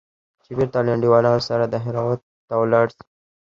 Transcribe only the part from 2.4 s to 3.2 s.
ته ولاړ سم.